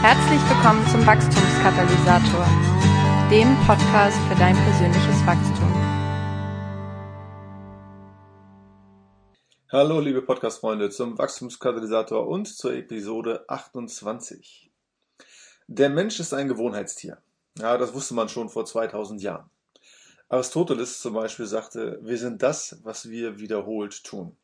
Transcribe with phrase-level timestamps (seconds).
[0.00, 2.46] Herzlich willkommen zum Wachstumskatalysator,
[3.32, 5.74] dem Podcast für dein persönliches Wachstum.
[9.72, 14.70] Hallo, liebe Podcast-Freunde, zum Wachstumskatalysator und zur Episode 28.
[15.66, 17.18] Der Mensch ist ein Gewohnheitstier.
[17.58, 19.50] Ja, das wusste man schon vor 2000 Jahren.
[20.28, 24.36] Aristoteles zum Beispiel sagte, wir sind das, was wir wiederholt tun.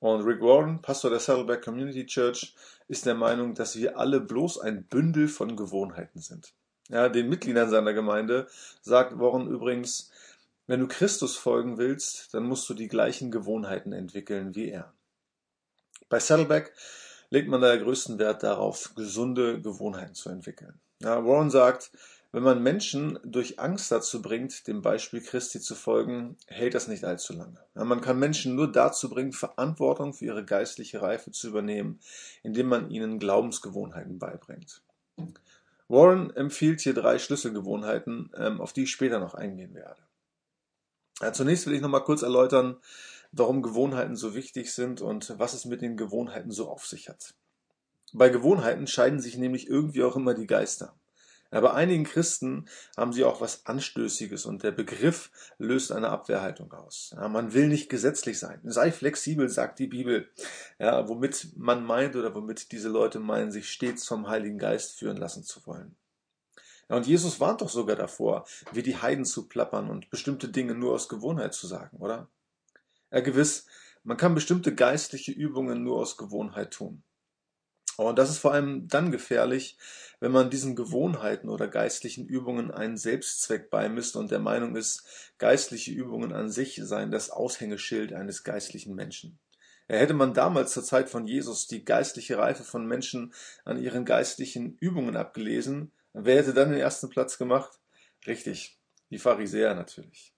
[0.00, 2.54] Und Rick Warren, Pastor der Saddleback Community Church,
[2.88, 6.52] ist der Meinung, dass wir alle bloß ein Bündel von Gewohnheiten sind.
[6.88, 8.46] Ja, den Mitgliedern seiner Gemeinde
[8.82, 10.10] sagt Warren übrigens,
[10.66, 14.92] wenn du Christus folgen willst, dann musst du die gleichen Gewohnheiten entwickeln wie er.
[16.08, 16.72] Bei Saddleback
[17.30, 20.80] legt man da größten Wert darauf, gesunde Gewohnheiten zu entwickeln.
[21.00, 21.90] Ja, Warren sagt,
[22.34, 27.04] wenn man Menschen durch Angst dazu bringt, dem Beispiel Christi zu folgen, hält das nicht
[27.04, 27.60] allzu lange.
[27.74, 32.00] Man kann Menschen nur dazu bringen, Verantwortung für ihre geistliche Reife zu übernehmen,
[32.42, 34.82] indem man ihnen Glaubensgewohnheiten beibringt.
[35.86, 40.02] Warren empfiehlt hier drei Schlüsselgewohnheiten, ähm, auf die ich später noch eingehen werde.
[41.34, 42.78] Zunächst will ich noch mal kurz erläutern,
[43.30, 47.34] warum Gewohnheiten so wichtig sind und was es mit den Gewohnheiten so auf sich hat.
[48.12, 50.96] Bei Gewohnheiten scheiden sich nämlich irgendwie auch immer die Geister.
[51.54, 52.66] Ja, bei einigen Christen
[52.96, 57.14] haben sie auch was Anstößiges und der Begriff löst eine Abwehrhaltung aus.
[57.16, 58.60] Ja, man will nicht gesetzlich sein.
[58.64, 60.28] Sei flexibel, sagt die Bibel.
[60.80, 65.16] Ja, womit man meint oder womit diese Leute meinen, sich stets vom Heiligen Geist führen
[65.16, 65.94] lassen zu wollen.
[66.88, 70.74] Ja, und Jesus warnt doch sogar davor, wie die Heiden zu plappern und bestimmte Dinge
[70.74, 72.26] nur aus Gewohnheit zu sagen, oder?
[73.12, 73.66] Ja, gewiss,
[74.02, 77.04] man kann bestimmte geistliche Übungen nur aus Gewohnheit tun.
[77.96, 79.76] Und das ist vor allem dann gefährlich,
[80.20, 85.04] wenn man diesen Gewohnheiten oder geistlichen Übungen einen Selbstzweck beimisst und der Meinung ist,
[85.38, 89.38] geistliche Übungen an sich seien das Aushängeschild eines geistlichen Menschen.
[89.88, 93.34] Ja, hätte man damals zur Zeit von Jesus die geistliche Reife von Menschen
[93.64, 97.78] an ihren geistlichen Übungen abgelesen, wer hätte dann den ersten Platz gemacht?
[98.26, 98.78] Richtig,
[99.10, 100.32] die Pharisäer natürlich.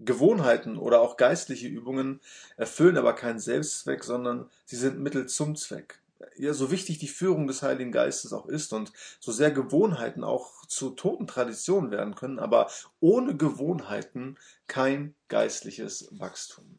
[0.00, 2.20] Gewohnheiten oder auch geistliche Übungen
[2.56, 5.99] erfüllen aber keinen Selbstzweck, sondern sie sind Mittel zum Zweck
[6.36, 10.66] ja, so wichtig die Führung des Heiligen Geistes auch ist und so sehr Gewohnheiten auch
[10.66, 12.70] zu toten Traditionen werden können, aber
[13.00, 14.36] ohne Gewohnheiten
[14.66, 16.78] kein geistliches Wachstum.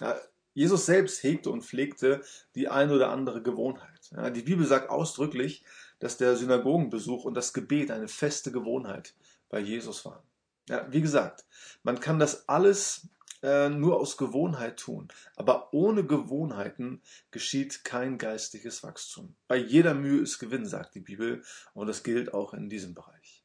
[0.00, 0.16] Ja,
[0.54, 2.22] Jesus selbst hegte und pflegte
[2.54, 4.10] die ein oder andere Gewohnheit.
[4.12, 5.64] Ja, die Bibel sagt ausdrücklich,
[5.98, 9.14] dass der Synagogenbesuch und das Gebet eine feste Gewohnheit
[9.48, 10.22] bei Jesus waren.
[10.68, 11.44] Ja, wie gesagt,
[11.82, 13.08] man kann das alles
[13.42, 15.08] äh, nur aus Gewohnheit tun.
[15.36, 19.34] Aber ohne Gewohnheiten geschieht kein geistliches Wachstum.
[19.48, 21.42] Bei jeder Mühe ist Gewinn, sagt die Bibel,
[21.74, 23.44] und das gilt auch in diesem Bereich.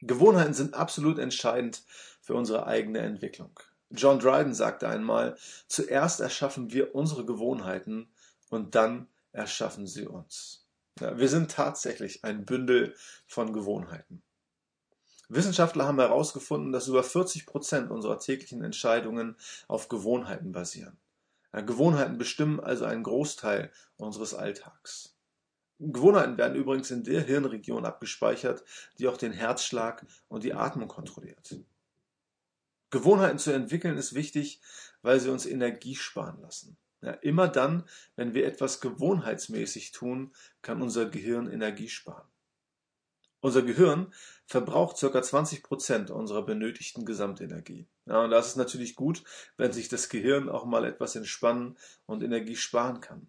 [0.00, 1.82] Gewohnheiten sind absolut entscheidend
[2.20, 3.58] für unsere eigene Entwicklung.
[3.90, 8.10] John Dryden sagte einmal, zuerst erschaffen wir unsere Gewohnheiten
[8.50, 10.66] und dann erschaffen sie uns.
[11.00, 12.94] Ja, wir sind tatsächlich ein Bündel
[13.26, 14.22] von Gewohnheiten.
[15.28, 20.96] Wissenschaftler haben herausgefunden, dass über 40 Prozent unserer täglichen Entscheidungen auf Gewohnheiten basieren.
[21.52, 25.14] Gewohnheiten bestimmen also einen Großteil unseres Alltags.
[25.80, 28.64] Gewohnheiten werden übrigens in der Hirnregion abgespeichert,
[28.98, 31.56] die auch den Herzschlag und die Atmung kontrolliert.
[32.90, 34.60] Gewohnheiten zu entwickeln ist wichtig,
[35.02, 36.76] weil sie uns Energie sparen lassen.
[37.00, 37.84] Ja, immer dann,
[38.16, 42.26] wenn wir etwas gewohnheitsmäßig tun, kann unser Gehirn Energie sparen.
[43.40, 44.12] Unser Gehirn
[44.46, 45.22] verbraucht ca.
[45.22, 47.86] 20 Prozent unserer benötigten Gesamtenergie.
[48.06, 49.22] Ja, und das ist natürlich gut,
[49.56, 53.28] wenn sich das Gehirn auch mal etwas entspannen und Energie sparen kann.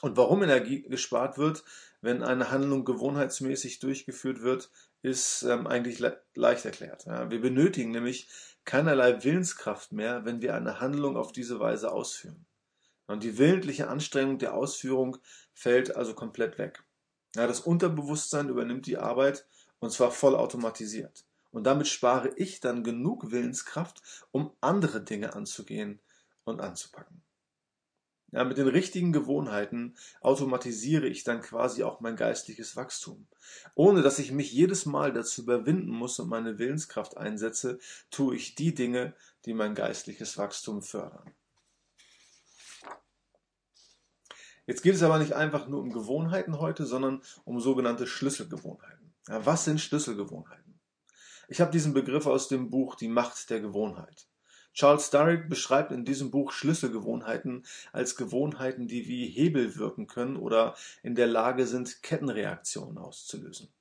[0.00, 1.62] Und warum Energie gespart wird,
[2.00, 4.70] wenn eine Handlung gewohnheitsmäßig durchgeführt wird,
[5.02, 7.04] ist ähm, eigentlich le leicht erklärt.
[7.06, 8.28] Ja, wir benötigen nämlich
[8.64, 12.46] keinerlei Willenskraft mehr, wenn wir eine Handlung auf diese Weise ausführen.
[13.06, 15.18] Und die willentliche Anstrengung der Ausführung
[15.52, 16.84] fällt also komplett weg.
[17.36, 19.46] Ja, das Unterbewusstsein übernimmt die Arbeit
[19.78, 21.24] und zwar vollautomatisiert.
[21.52, 26.00] Und damit spare ich dann genug Willenskraft, um andere Dinge anzugehen
[26.44, 27.22] und anzupacken.
[28.32, 33.26] Ja, mit den richtigen Gewohnheiten automatisiere ich dann quasi auch mein geistliches Wachstum.
[33.74, 38.54] Ohne dass ich mich jedes Mal dazu überwinden muss und meine Willenskraft einsetze, tue ich
[38.54, 39.14] die Dinge,
[39.46, 41.34] die mein geistliches Wachstum fördern.
[44.70, 49.12] Jetzt geht es aber nicht einfach nur um Gewohnheiten heute, sondern um sogenannte Schlüsselgewohnheiten.
[49.26, 50.78] Ja, was sind Schlüsselgewohnheiten?
[51.48, 54.28] Ich habe diesen Begriff aus dem Buch Die Macht der Gewohnheit.
[54.72, 60.76] Charles Durrick beschreibt in diesem Buch Schlüsselgewohnheiten als Gewohnheiten, die wie Hebel wirken können oder
[61.02, 63.72] in der Lage sind, Kettenreaktionen auszulösen.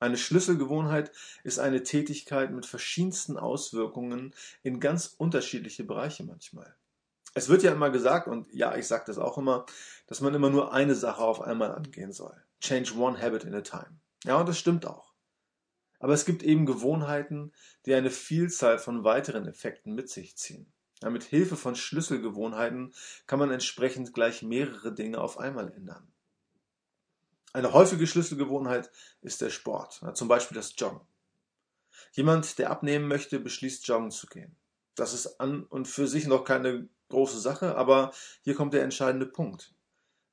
[0.00, 1.12] Eine Schlüsselgewohnheit
[1.44, 6.76] ist eine Tätigkeit mit verschiedensten Auswirkungen in ganz unterschiedliche Bereiche manchmal.
[7.34, 9.66] Es wird ja immer gesagt, und ja, ich sage das auch immer,
[10.06, 12.36] dass man immer nur eine Sache auf einmal angehen soll.
[12.60, 14.00] Change one habit in a time.
[14.24, 15.14] Ja, und das stimmt auch.
[16.00, 17.52] Aber es gibt eben Gewohnheiten,
[17.86, 20.72] die eine Vielzahl von weiteren Effekten mit sich ziehen.
[21.02, 22.92] Ja, mit Hilfe von Schlüsselgewohnheiten
[23.26, 26.12] kann man entsprechend gleich mehrere Dinge auf einmal ändern.
[27.52, 28.90] Eine häufige Schlüsselgewohnheit
[29.22, 31.00] ist der Sport, ja, zum Beispiel das Joggen.
[32.12, 34.56] Jemand, der abnehmen möchte, beschließt, joggen zu gehen.
[34.94, 38.12] Das ist an und für sich noch keine große Sache, aber
[38.42, 39.74] hier kommt der entscheidende Punkt.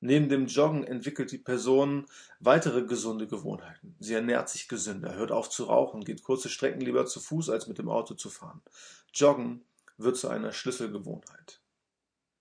[0.00, 2.06] Neben dem Joggen entwickelt die Person
[2.38, 3.96] weitere gesunde Gewohnheiten.
[3.98, 7.66] Sie ernährt sich gesünder, hört auf zu rauchen, geht kurze Strecken lieber zu Fuß als
[7.66, 8.62] mit dem Auto zu fahren.
[9.12, 9.64] Joggen
[9.96, 11.60] wird zu einer Schlüsselgewohnheit.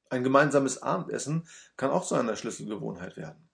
[0.10, 3.47] Ein gemeinsames Abendessen kann auch zu einer Schlüsselgewohnheit werden.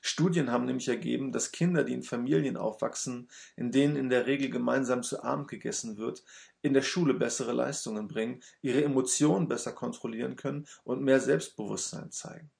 [0.00, 4.50] Studien haben nämlich ergeben, dass Kinder, die in Familien aufwachsen, in denen in der Regel
[4.50, 6.24] gemeinsam zu Abend gegessen wird,
[6.62, 12.50] in der Schule bessere Leistungen bringen, ihre Emotionen besser kontrollieren können und mehr Selbstbewusstsein zeigen.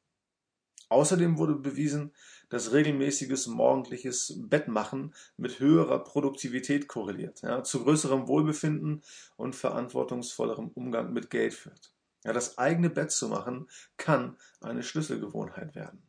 [0.90, 2.12] Außerdem wurde bewiesen,
[2.49, 9.02] dass regelmäßiges morgendliches Bettmachen mit höherer Produktivität korreliert, ja, zu größerem Wohlbefinden
[9.37, 11.93] und verantwortungsvollerem Umgang mit Geld führt.
[12.25, 13.69] Ja, das eigene Bett zu machen
[13.99, 16.07] kann eine Schlüsselgewohnheit werden.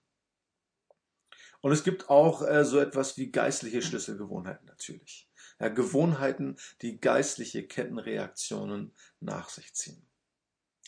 [1.62, 5.30] Und es gibt auch äh, so etwas wie geistliche Schlüsselgewohnheiten natürlich.
[5.60, 10.02] Ja, Gewohnheiten, die geistliche Kettenreaktionen nach sich ziehen.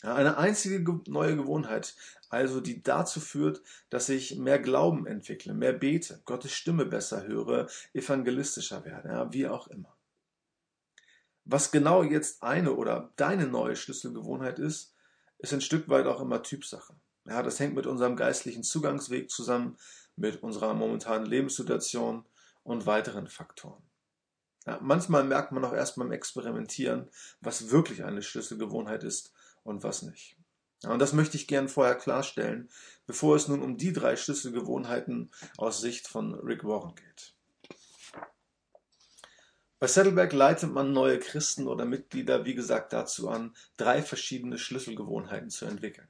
[0.02, 1.94] Ja, eine einzige neue Gewohnheit,
[2.28, 7.68] also die dazu führt, dass ich mehr Glauben entwickle, mehr bete, Gottes Stimme besser höre,
[7.92, 9.96] evangelistischer werde, ja, wie auch immer.
[11.44, 14.94] Was genau jetzt eine oder deine neue Schlüsselgewohnheit ist,
[15.38, 16.94] ist ein Stück weit auch immer Typsache.
[17.26, 19.76] Ja, das hängt mit unserem geistlichen Zugangsweg zusammen,
[20.16, 22.24] mit unserer momentanen Lebenssituation
[22.62, 23.82] und weiteren Faktoren.
[24.66, 27.10] Ja, manchmal merkt man auch erst beim Experimentieren,
[27.40, 29.32] was wirklich eine Schlüsselgewohnheit ist
[29.64, 30.36] und was nicht.
[30.82, 32.68] Ja, und das möchte ich gern vorher klarstellen,
[33.06, 37.34] bevor es nun um die drei Schlüsselgewohnheiten aus Sicht von Rick Warren geht.
[39.78, 45.50] Bei Saddleback leitet man neue Christen oder Mitglieder, wie gesagt, dazu an, drei verschiedene Schlüsselgewohnheiten
[45.50, 46.06] zu entwickeln.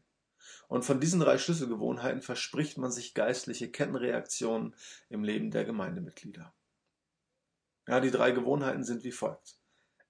[0.72, 4.74] Und von diesen drei Schlüsselgewohnheiten verspricht man sich geistliche Kettenreaktionen
[5.10, 6.54] im Leben der Gemeindemitglieder.
[7.86, 9.58] Ja, die drei Gewohnheiten sind wie folgt.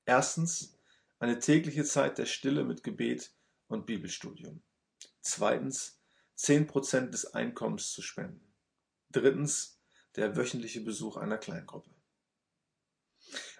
[0.05, 0.79] Erstens,
[1.19, 3.35] eine tägliche Zeit der Stille mit Gebet
[3.67, 4.62] und Bibelstudium.
[5.20, 6.00] Zweitens,
[6.38, 8.55] 10% des Einkommens zu spenden.
[9.11, 9.81] Drittens,
[10.14, 11.91] der wöchentliche Besuch einer Kleingruppe.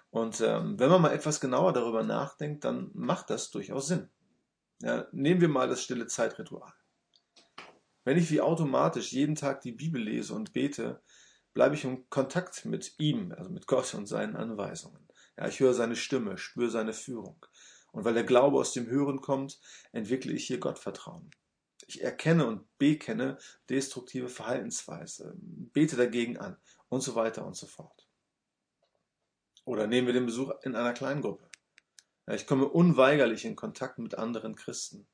[0.09, 4.09] Und ähm, wenn man mal etwas genauer darüber nachdenkt, dann macht das durchaus Sinn.
[4.79, 6.71] Ja, nehmen wir mal das stille Zeitritual.
[8.03, 11.01] Wenn ich wie automatisch jeden Tag die Bibel lese und bete,
[11.53, 15.07] bleibe ich in Kontakt mit ihm, also mit Gott und seinen Anweisungen.
[15.37, 17.45] Ja, ich höre seine Stimme, spüre seine Führung.
[17.91, 19.59] Und weil der Glaube aus dem Hören kommt,
[19.91, 21.29] entwickle ich hier Gottvertrauen.
[21.87, 23.37] Ich erkenne und bekenne
[23.69, 26.57] destruktive Verhaltensweise, bete dagegen an
[26.89, 28.07] und so weiter und so fort.
[29.65, 31.49] Oder nehmen wir den Besuch in einer Kleingruppe.
[32.27, 35.07] Ja, ich komme unweigerlich in Kontakt mit anderen Christen.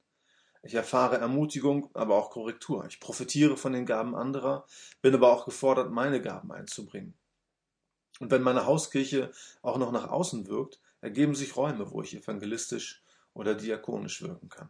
[0.61, 2.85] Ich erfahre Ermutigung, aber auch Korrektur.
[2.87, 4.65] Ich profitiere von den Gaben anderer,
[5.01, 7.13] bin aber auch gefordert, meine Gaben einzubringen.
[8.19, 13.01] Und wenn meine Hauskirche auch noch nach außen wirkt, ergeben sich Räume, wo ich evangelistisch
[13.33, 14.69] oder diakonisch wirken kann.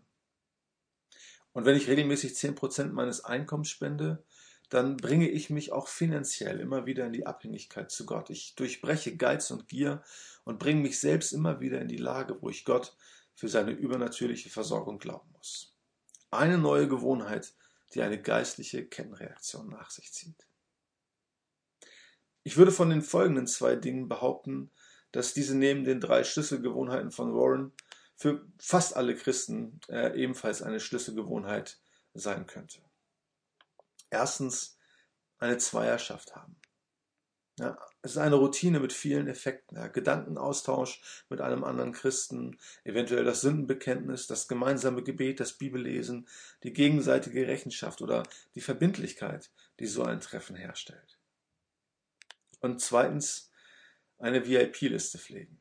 [1.53, 4.23] Und wenn ich regelmäßig zehn Prozent meines Einkommens spende,
[4.69, 8.30] dann bringe ich mich auch finanziell immer wieder in die Abhängigkeit zu Gott.
[8.30, 10.04] Ich durchbreche Geiz und Gier
[10.44, 12.95] und bringe mich selbst immer wieder in die Lage, wo ich Gott
[13.33, 15.69] für seine übernatürliche Versorgung glauben muss.
[16.31, 17.54] Eine neue Gewohnheit,
[17.94, 20.45] die eine geistliche Kennreaktion nach sich zieht.
[22.44, 24.71] Ich würde von den folgenden zwei Dingen behaupten,
[25.12, 27.74] dass diese neben den drei Schlüsselgewohnheiten von Warren
[28.16, 31.80] für fast alle Christen äh, ebenfalls eine Schlüsselgewohnheit
[32.14, 32.81] sein könnte.
[34.09, 34.78] Erstens
[35.38, 36.58] eine Zweierschaft haben.
[37.59, 39.75] Ja, es ist eine Routine mit vielen Effekten.
[39.75, 46.25] Ja, Gedankenaustausch mit einem anderen Christen, eventuell das Sündenbekenntnis, das gemeinsame Gebet, das Bibellesen,
[46.63, 48.23] die gegenseitige Rechenschaft oder
[48.56, 51.19] die Verbindlichkeit, die so ein Treffen herstellt.
[52.61, 53.51] Und zweitens
[54.19, 55.59] eine VIP-Liste pflegen.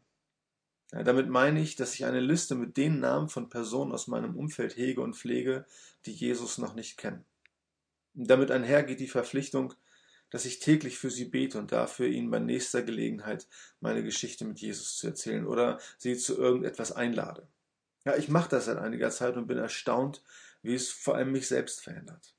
[0.92, 4.36] Ja, damit meine ich, dass ich eine Liste mit den Namen von Personen aus meinem
[4.36, 5.66] Umfeld hege und pflege,
[6.06, 7.24] die Jesus noch nicht kennen.
[8.14, 9.74] Damit einhergeht die Verpflichtung,
[10.30, 13.46] dass ich täglich für sie bete und dafür ihnen bei nächster Gelegenheit
[13.80, 17.48] meine Geschichte mit Jesus zu erzählen oder sie zu irgendetwas einlade.
[18.04, 20.22] Ja, ich mache das seit einiger Zeit und bin erstaunt,
[20.62, 22.34] wie es vor allem mich selbst verändert.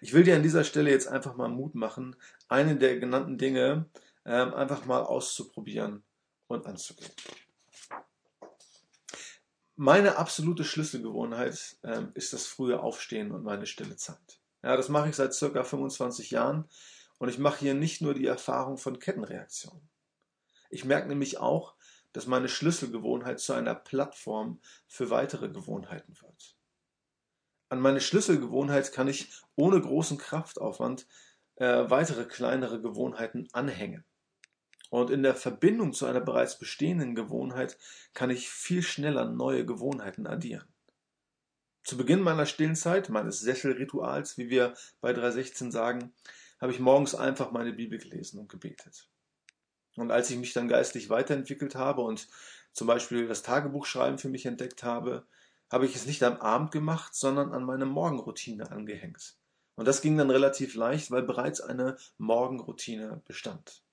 [0.00, 2.16] Ich will dir an dieser Stelle jetzt einfach mal Mut machen,
[2.48, 3.86] eine der genannten Dinge
[4.24, 6.02] ähm, einfach mal auszuprobieren
[6.46, 7.10] und anzugehen.
[9.78, 14.40] Meine absolute Schlüsselgewohnheit ähm, ist das frühe Aufstehen und meine stille Zeit.
[14.62, 16.68] Ja, das mache ich seit circa 25 Jahren
[17.18, 19.88] und ich mache hier nicht nur die Erfahrung von Kettenreaktionen.
[20.70, 21.74] Ich merke nämlich auch,
[22.12, 26.56] dass meine Schlüsselgewohnheit zu einer Plattform für weitere Gewohnheiten wird.
[27.68, 31.06] An meine Schlüsselgewohnheit kann ich ohne großen Kraftaufwand
[31.56, 34.04] äh, weitere kleinere Gewohnheiten anhängen.
[34.88, 37.76] Und in der Verbindung zu einer bereits bestehenden Gewohnheit
[38.14, 40.66] kann ich viel schneller neue Gewohnheiten addieren.
[41.86, 46.12] Zu Beginn meiner stillen Zeit, meines Sesselrituals, wie wir bei 316 sagen,
[46.60, 49.08] habe ich morgens einfach meine Bibel gelesen und gebetet.
[49.94, 52.26] Und als ich mich dann geistlich weiterentwickelt habe und
[52.72, 55.28] zum Beispiel das Tagebuchschreiben für mich entdeckt habe,
[55.70, 59.36] habe ich es nicht am Abend gemacht, sondern an meine Morgenroutine angehängt.
[59.76, 63.84] Und das ging dann relativ leicht, weil bereits eine Morgenroutine bestand.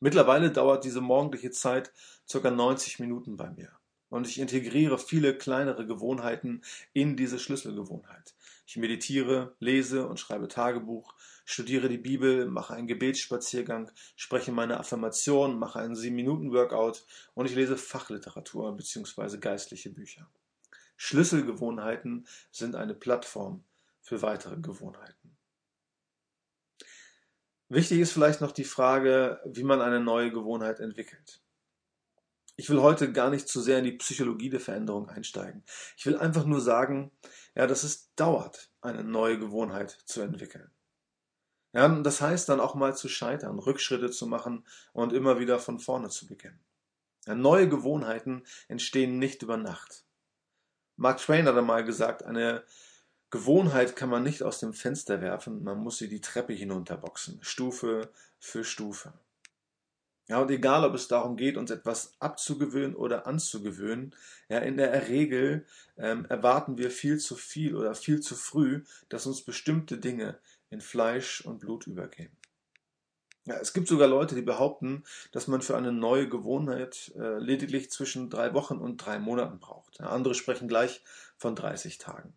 [0.00, 1.92] Mittlerweile dauert diese morgendliche Zeit
[2.32, 2.50] ca.
[2.50, 3.75] 90 Minuten bei mir.
[4.08, 8.34] Und ich integriere viele kleinere Gewohnheiten in diese Schlüsselgewohnheit.
[8.66, 15.58] Ich meditiere, lese und schreibe Tagebuch, studiere die Bibel, mache einen Gebetsspaziergang, spreche meine Affirmation,
[15.58, 19.38] mache einen 7-Minuten-Workout und ich lese Fachliteratur bzw.
[19.38, 20.28] geistliche Bücher.
[20.96, 23.64] Schlüsselgewohnheiten sind eine Plattform
[24.00, 25.36] für weitere Gewohnheiten.
[27.68, 31.40] Wichtig ist vielleicht noch die Frage, wie man eine neue Gewohnheit entwickelt.
[32.56, 35.62] Ich will heute gar nicht zu sehr in die Psychologie der Veränderung einsteigen.
[35.96, 37.12] Ich will einfach nur sagen,
[37.54, 40.70] ja, dass es dauert, eine neue Gewohnheit zu entwickeln.
[41.72, 45.78] Ja, das heißt dann auch mal zu scheitern, Rückschritte zu machen und immer wieder von
[45.78, 46.58] vorne zu beginnen.
[47.26, 50.06] Ja, neue Gewohnheiten entstehen nicht über Nacht.
[50.96, 52.64] Mark Twain hat einmal gesagt, eine
[53.28, 58.10] Gewohnheit kann man nicht aus dem Fenster werfen, man muss sie die Treppe hinunterboxen, Stufe
[58.38, 59.12] für Stufe.
[60.28, 64.14] Ja, und egal, ob es darum geht, uns etwas abzugewöhnen oder anzugewöhnen,
[64.48, 65.64] ja, in der Regel
[65.96, 70.80] ähm, erwarten wir viel zu viel oder viel zu früh, dass uns bestimmte Dinge in
[70.80, 72.36] Fleisch und Blut übergehen.
[73.44, 77.92] Ja, es gibt sogar Leute, die behaupten, dass man für eine neue Gewohnheit äh, lediglich
[77.92, 80.00] zwischen drei Wochen und drei Monaten braucht.
[80.00, 81.04] Ja, andere sprechen gleich
[81.36, 82.34] von 30 Tagen.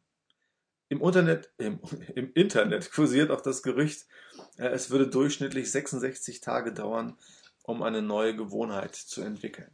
[0.89, 1.79] Im Internet, im,
[2.15, 4.05] im Internet kursiert auch das Gerücht,
[4.58, 7.17] äh, es würde durchschnittlich 66 Tage dauern,
[7.69, 9.71] um eine neue Gewohnheit zu entwickeln.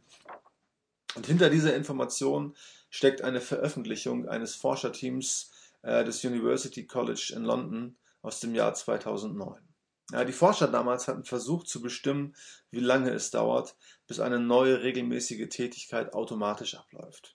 [1.14, 2.54] Und hinter dieser Information
[2.90, 5.50] steckt eine Veröffentlichung eines Forscherteams
[5.82, 9.60] äh, des University College in London aus dem Jahr 2009.
[10.12, 12.36] Ja, die Forscher damals hatten versucht zu bestimmen,
[12.70, 13.74] wie lange es dauert,
[14.06, 17.34] bis eine neue regelmäßige Tätigkeit automatisch abläuft.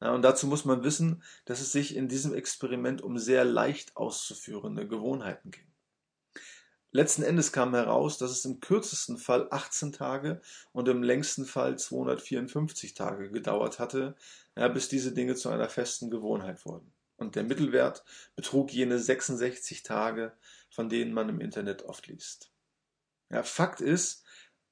[0.00, 3.96] Ja, und dazu muss man wissen, dass es sich in diesem Experiment um sehr leicht
[3.96, 5.65] auszuführende Gewohnheiten ging.
[6.96, 10.40] Letzten Endes kam heraus, dass es im kürzesten Fall 18 Tage
[10.72, 14.16] und im längsten Fall 254 Tage gedauert hatte,
[14.56, 16.90] ja, bis diese Dinge zu einer festen Gewohnheit wurden.
[17.18, 18.02] Und der Mittelwert
[18.34, 20.32] betrug jene 66 Tage,
[20.70, 22.50] von denen man im Internet oft liest.
[23.28, 24.24] Ja, Fakt ist,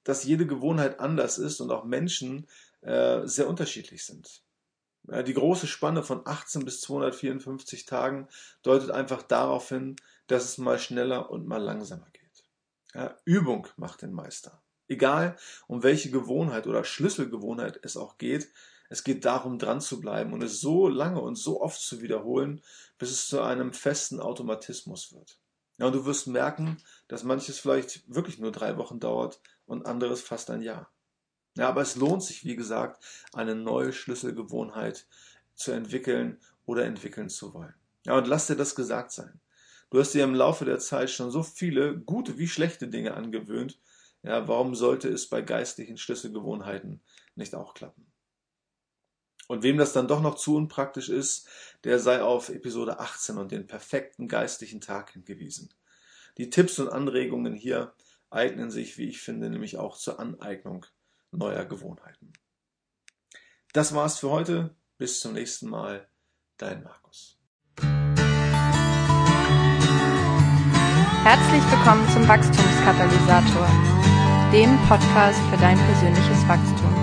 [0.02, 2.46] dass jede Gewohnheit anders ist und auch Menschen
[2.80, 4.40] äh, sehr unterschiedlich sind.
[5.08, 8.28] Ja, die große Spanne von 18 bis 254 Tagen
[8.62, 12.44] deutet einfach darauf hin, dass es mal schneller und mal langsamer geht.
[12.94, 14.62] Ja, Übung macht den Meister.
[14.86, 18.48] Egal, um welche Gewohnheit oder Schlüsselgewohnheit es auch geht,
[18.90, 22.60] es geht darum, dran zu bleiben und es so lange und so oft zu wiederholen,
[22.98, 25.38] bis es zu einem festen Automatismus wird.
[25.78, 26.76] Ja, und du wirst merken,
[27.08, 30.90] dass manches vielleicht wirklich nur drei Wochen dauert und anderes fast ein Jahr.
[31.56, 33.02] Ja, aber es lohnt sich, wie gesagt,
[33.32, 35.06] eine neue Schlüsselgewohnheit
[35.54, 37.74] zu entwickeln oder entwickeln zu wollen.
[38.04, 39.40] Ja, und lass dir das gesagt sein.
[39.94, 43.78] Du hast dir im Laufe der Zeit schon so viele gute wie schlechte Dinge angewöhnt.
[44.24, 47.00] Ja, warum sollte es bei geistlichen Schlüsselgewohnheiten
[47.36, 48.04] nicht auch klappen?
[49.46, 51.46] Und wem das dann doch noch zu unpraktisch ist,
[51.84, 55.72] der sei auf Episode 18 und den perfekten geistlichen Tag hingewiesen.
[56.38, 57.94] Die Tipps und Anregungen hier
[58.30, 60.86] eignen sich, wie ich finde, nämlich auch zur Aneignung
[61.30, 62.32] neuer Gewohnheiten.
[63.72, 64.74] Das war's für heute.
[64.98, 66.08] Bis zum nächsten Mal.
[66.56, 67.03] Dein Markus.
[71.26, 73.66] Herzlich willkommen zum Wachstumskatalysator,
[74.52, 76.94] dem Podcast für dein persönliches Wachstum.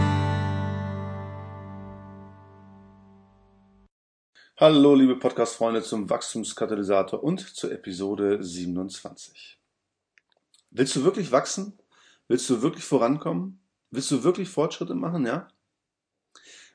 [4.57, 9.59] Hallo, liebe Podcast-Freunde zum Wachstumskatalysator und zur Episode 27.
[10.69, 11.79] Willst du wirklich wachsen?
[12.27, 13.59] Willst du wirklich vorankommen?
[13.89, 15.47] Willst du wirklich Fortschritte machen, ja?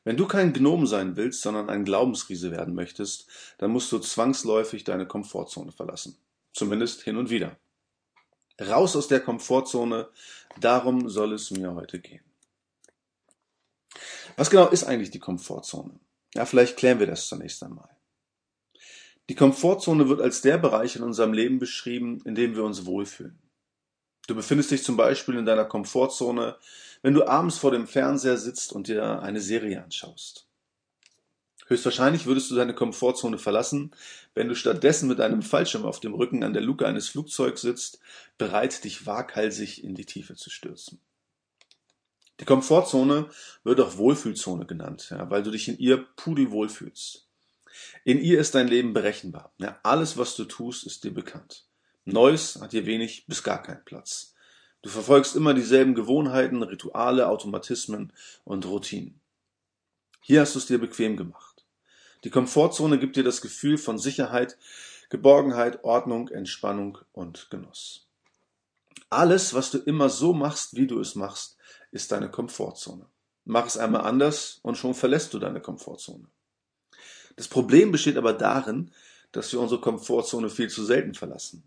[0.02, 4.82] Wenn du kein Gnom sein willst, sondern ein Glaubensriese werden möchtest, dann musst du zwangsläufig
[4.82, 6.18] deine Komfortzone verlassen.
[6.56, 7.58] Zumindest hin und wieder.
[8.58, 10.08] Raus aus der Komfortzone,
[10.58, 12.24] darum soll es mir heute gehen.
[14.38, 16.00] Was genau ist eigentlich die Komfortzone?
[16.34, 17.90] Ja, vielleicht klären wir das zunächst einmal.
[19.28, 23.38] Die Komfortzone wird als der Bereich in unserem Leben beschrieben, in dem wir uns wohlfühlen.
[24.26, 26.56] Du befindest dich zum Beispiel in deiner Komfortzone,
[27.02, 30.45] wenn du abends vor dem Fernseher sitzt und dir eine Serie anschaust.
[31.68, 33.90] Höchstwahrscheinlich würdest du deine Komfortzone verlassen,
[34.34, 37.98] wenn du stattdessen mit einem Fallschirm auf dem Rücken an der Luke eines Flugzeugs sitzt,
[38.38, 41.00] bereit, dich waghalsig in die Tiefe zu stürzen.
[42.38, 43.28] Die Komfortzone
[43.64, 47.26] wird auch Wohlfühlzone genannt, ja, weil du dich in ihr pudelwohl fühlst.
[48.04, 49.52] In ihr ist dein Leben berechenbar.
[49.58, 51.66] Ja, alles, was du tust, ist dir bekannt.
[52.04, 54.34] Neues hat hier wenig bis gar keinen Platz.
[54.82, 58.12] Du verfolgst immer dieselben Gewohnheiten, Rituale, Automatismen
[58.44, 59.20] und Routinen.
[60.20, 61.45] Hier hast du es dir bequem gemacht.
[62.26, 64.58] Die Komfortzone gibt dir das Gefühl von Sicherheit,
[65.10, 68.08] Geborgenheit, Ordnung, Entspannung und Genuss.
[69.08, 71.56] Alles, was du immer so machst, wie du es machst,
[71.92, 73.06] ist deine Komfortzone.
[73.44, 76.26] Mach es einmal anders und schon verlässt du deine Komfortzone.
[77.36, 78.90] Das Problem besteht aber darin,
[79.30, 81.62] dass wir unsere Komfortzone viel zu selten verlassen.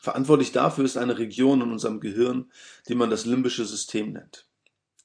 [0.00, 2.52] Verantwortlich dafür ist eine Region in unserem Gehirn,
[2.86, 4.46] die man das limbische System nennt.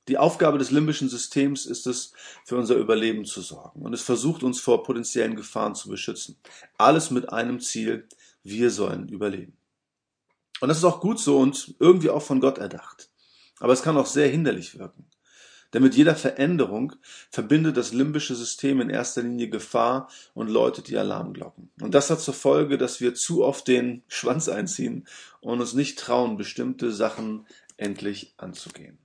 [0.10, 2.14] Die Aufgabe des limbischen Systems ist es,
[2.44, 6.36] für unser Überleben zu sorgen und es versucht uns vor potenziellen Gefahren zu beschützen.
[6.80, 8.08] Alles mit einem Ziel,
[8.42, 9.56] wir sollen überleben.
[10.62, 13.12] Und das ist auch gut so und irgendwie auch von Gott erdacht.
[13.60, 15.06] Aber es kann auch sehr hinderlich wirken.
[15.74, 16.96] Denn mit jeder Veränderung
[17.30, 21.70] verbindet das limbische System in erster Linie Gefahr und läutet die Alarmglocken.
[21.82, 25.08] Und das hat zur Folge, dass wir zu oft den Schwanz einziehen
[25.40, 27.46] und uns nicht trauen, bestimmte Sachen
[27.78, 28.98] endlich anzugehen.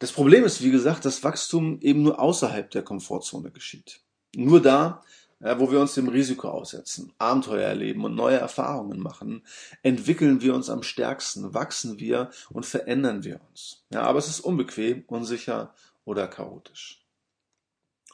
[0.00, 4.00] Das Problem ist, wie gesagt, dass Wachstum eben nur außerhalb der Komfortzone geschieht.
[4.34, 5.04] Nur da,
[5.40, 9.42] wo wir uns dem Risiko aussetzen, Abenteuer erleben und neue Erfahrungen machen,
[9.82, 13.84] entwickeln wir uns am stärksten, wachsen wir und verändern wir uns.
[13.92, 15.74] Ja, aber es ist unbequem, unsicher
[16.06, 17.04] oder chaotisch.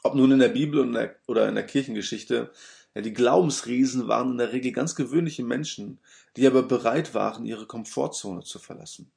[0.03, 2.51] Ob nun in der Bibel oder in der Kirchengeschichte,
[2.95, 5.99] ja, die Glaubensriesen waren in der Regel ganz gewöhnliche Menschen,
[6.35, 9.09] die aber bereit waren, ihre Komfortzone zu verlassen.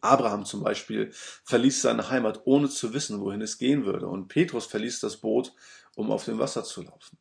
[0.00, 1.10] Abraham zum Beispiel
[1.44, 4.08] verließ seine Heimat, ohne zu wissen, wohin es gehen würde.
[4.08, 5.52] Und Petrus verließ das Boot,
[5.94, 7.18] um auf dem Wasser zu laufen.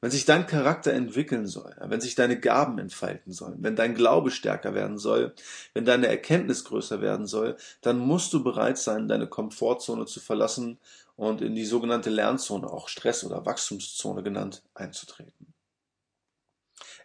[0.00, 4.30] Wenn sich dein Charakter entwickeln soll, wenn sich deine Gaben entfalten sollen, wenn dein Glaube
[4.30, 5.34] stärker werden soll,
[5.72, 10.78] wenn deine Erkenntnis größer werden soll, dann musst du bereit sein, deine Komfortzone zu verlassen
[11.16, 15.53] und in die sogenannte Lernzone, auch Stress- oder Wachstumszone genannt, einzutreten.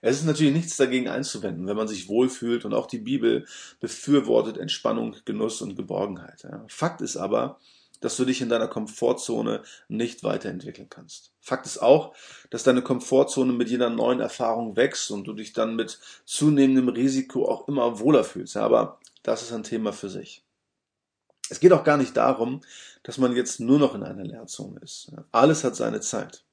[0.01, 3.45] Es ist natürlich nichts dagegen einzuwenden, wenn man sich wohlfühlt und auch die Bibel
[3.79, 6.47] befürwortet Entspannung, Genuss und Geborgenheit.
[6.67, 7.59] Fakt ist aber,
[7.99, 11.33] dass du dich in deiner Komfortzone nicht weiterentwickeln kannst.
[11.41, 12.15] Fakt ist auch,
[12.49, 17.49] dass deine Komfortzone mit jeder neuen Erfahrung wächst und du dich dann mit zunehmendem Risiko
[17.49, 18.55] auch immer wohler fühlst.
[18.57, 20.43] Aber das ist ein Thema für sich.
[21.49, 22.61] Es geht auch gar nicht darum,
[23.03, 25.11] dass man jetzt nur noch in einer Lernzone ist.
[25.31, 26.43] Alles hat seine Zeit.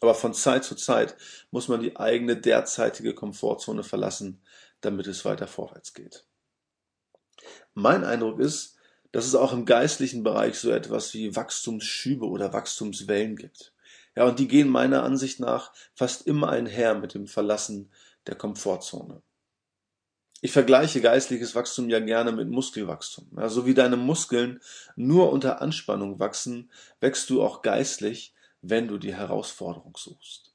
[0.00, 1.16] Aber von Zeit zu Zeit
[1.50, 4.42] muss man die eigene derzeitige Komfortzone verlassen,
[4.80, 6.24] damit es weiter vorwärts geht.
[7.74, 8.76] Mein Eindruck ist,
[9.12, 13.72] dass es auch im geistlichen Bereich so etwas wie Wachstumsschübe oder Wachstumswellen gibt.
[14.14, 17.90] Ja, und die gehen meiner Ansicht nach fast immer einher mit dem Verlassen
[18.26, 19.22] der Komfortzone.
[20.42, 23.28] Ich vergleiche geistliches Wachstum ja gerne mit Muskelwachstum.
[23.36, 24.60] Ja, so wie deine Muskeln
[24.94, 28.34] nur unter Anspannung wachsen, wächst du auch geistlich,
[28.68, 30.54] wenn du die Herausforderung suchst.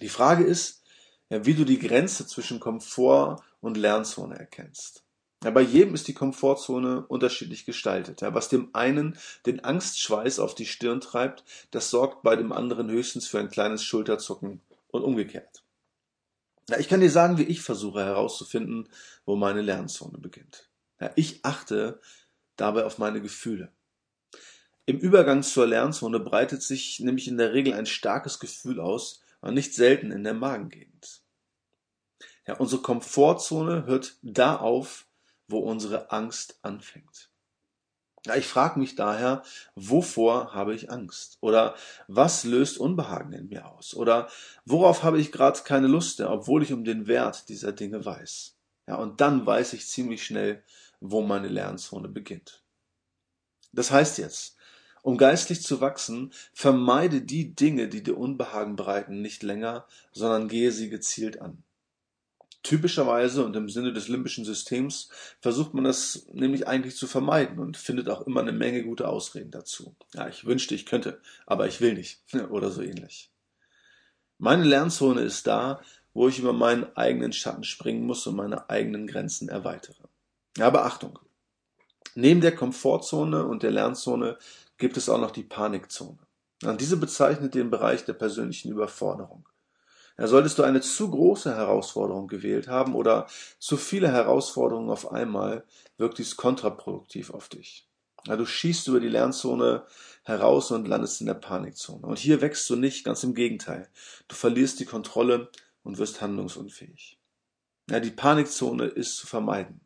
[0.00, 0.82] Die Frage ist,
[1.28, 5.04] wie du die Grenze zwischen Komfort und Lernzone erkennst.
[5.40, 8.22] Bei jedem ist die Komfortzone unterschiedlich gestaltet.
[8.22, 13.26] Was dem einen den Angstschweiß auf die Stirn treibt, das sorgt bei dem anderen höchstens
[13.26, 15.64] für ein kleines Schulterzucken und umgekehrt.
[16.78, 18.88] Ich kann dir sagen, wie ich versuche herauszufinden,
[19.24, 20.68] wo meine Lernzone beginnt.
[21.16, 22.00] Ich achte
[22.56, 23.72] dabei auf meine Gefühle.
[24.92, 29.54] Im Übergang zur Lernzone breitet sich nämlich in der Regel ein starkes Gefühl aus, und
[29.54, 31.22] nicht selten in der Magengegend.
[32.46, 35.06] Ja, unsere Komfortzone hört da auf,
[35.48, 37.30] wo unsere Angst anfängt.
[38.26, 39.42] Ja, ich frage mich daher,
[39.76, 41.38] wovor habe ich Angst?
[41.40, 41.74] Oder
[42.06, 43.94] was löst Unbehagen in mir aus?
[43.94, 44.28] Oder
[44.66, 48.58] worauf habe ich gerade keine Lust obwohl ich um den Wert dieser Dinge weiß?
[48.86, 50.62] Ja, und dann weiß ich ziemlich schnell,
[51.00, 52.62] wo meine Lernzone beginnt.
[53.72, 54.58] Das heißt jetzt,
[55.02, 60.72] um geistlich zu wachsen, vermeide die Dinge, die dir Unbehagen bereiten, nicht länger, sondern gehe
[60.72, 61.62] sie gezielt an.
[62.62, 65.08] Typischerweise und im Sinne des limbischen Systems
[65.40, 69.50] versucht man das nämlich eigentlich zu vermeiden und findet auch immer eine Menge gute Ausreden
[69.50, 69.96] dazu.
[70.14, 73.30] Ja, ich wünschte, ich könnte, aber ich will nicht oder so ähnlich.
[74.38, 75.80] Meine Lernzone ist da,
[76.14, 80.04] wo ich über meinen eigenen Schatten springen muss und meine eigenen Grenzen erweitere.
[80.60, 81.18] Aber Achtung!
[82.14, 84.36] Neben der Komfortzone und der Lernzone
[84.82, 86.18] gibt es auch noch die Panikzone.
[86.80, 89.48] Diese bezeichnet den Bereich der persönlichen Überforderung.
[90.18, 93.28] Ja, solltest du eine zu große Herausforderung gewählt haben oder
[93.60, 95.64] zu viele Herausforderungen auf einmal,
[95.98, 97.88] wirkt dies kontraproduktiv auf dich.
[98.26, 99.86] Ja, du schießt über die Lernzone
[100.24, 102.04] heraus und landest in der Panikzone.
[102.04, 103.88] Und hier wächst du nicht, ganz im Gegenteil.
[104.26, 105.48] Du verlierst die Kontrolle
[105.84, 107.20] und wirst handlungsunfähig.
[107.88, 109.80] Ja, die Panikzone ist zu vermeiden.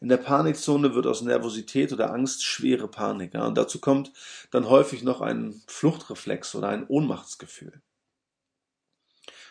[0.00, 3.34] In der Panikzone wird aus Nervosität oder Angst schwere Panik.
[3.34, 4.12] Ja, und dazu kommt
[4.50, 7.82] dann häufig noch ein Fluchtreflex oder ein Ohnmachtsgefühl.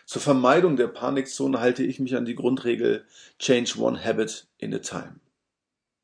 [0.06, 3.06] Zur Vermeidung der Panikzone halte ich mich an die Grundregel
[3.38, 5.20] Change one habit in a time.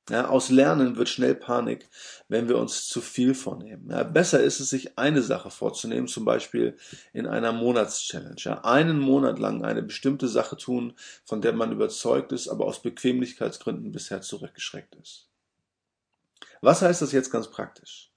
[0.08, 1.88] Ja, aus Lernen wird schnell Panik,
[2.28, 3.90] wenn wir uns zu viel vornehmen.
[3.90, 6.76] Ja, besser ist es, sich eine Sache vorzunehmen, zum Beispiel
[7.12, 8.36] in einer Monatschallenge.
[8.38, 12.82] Ja, einen Monat lang eine bestimmte Sache tun, von der man überzeugt ist, aber aus
[12.82, 15.28] Bequemlichkeitsgründen bisher zurückgeschreckt ist.
[16.60, 18.12] Was heißt das jetzt ganz praktisch?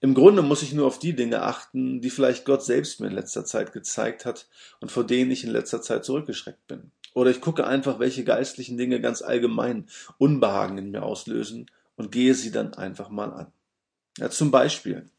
[0.00, 3.14] Im Grunde muss ich nur auf die Dinge achten, die vielleicht Gott selbst mir in
[3.14, 4.48] letzter Zeit gezeigt hat
[4.80, 6.92] und vor denen ich in letzter Zeit zurückgeschreckt bin.
[7.18, 12.32] Oder ich gucke einfach, welche geistlichen Dinge ganz allgemein Unbehagen in mir auslösen und gehe
[12.32, 13.52] sie dann einfach mal an.
[14.18, 15.10] Ja, zum Beispiel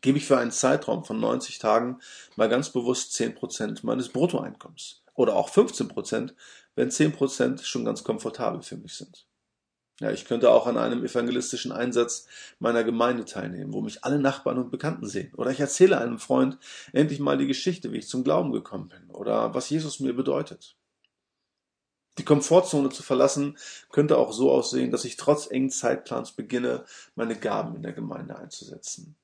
[0.00, 2.00] gebe ich für einen Zeitraum von 90 Tagen
[2.36, 5.02] mal ganz bewusst 10% meines Bruttoeinkommens.
[5.12, 6.32] Oder auch 15%,
[6.74, 9.26] wenn 10% schon ganz komfortabel für mich sind.
[10.00, 12.28] Ja, ich könnte auch an einem evangelistischen Einsatz
[12.60, 15.34] meiner Gemeinde teilnehmen, wo mich alle Nachbarn und Bekannten sehen.
[15.34, 16.56] Oder ich erzähle einem Freund
[16.94, 20.76] endlich mal die Geschichte, wie ich zum Glauben gekommen bin oder was Jesus mir bedeutet.
[22.20, 23.56] Die Komfortzone zu verlassen
[23.90, 28.36] könnte auch so aussehen, dass ich trotz engen Zeitplans beginne, meine Gaben in der Gemeinde
[28.36, 29.16] einzusetzen.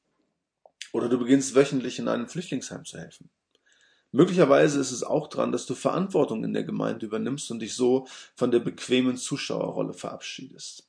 [0.95, 3.29] Oder du beginnst wöchentlich in einem Flüchtlingsheim zu helfen.
[4.13, 8.07] Möglicherweise ist es auch dran, dass du Verantwortung in der Gemeinde übernimmst und dich so
[8.35, 10.89] von der bequemen Zuschauerrolle verabschiedest.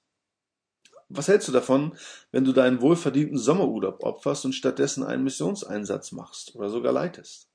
[1.09, 1.97] Was hältst du davon,
[2.31, 7.46] wenn du deinen wohlverdienten Sommerurlaub opferst und stattdessen einen Missionseinsatz machst oder sogar leitest?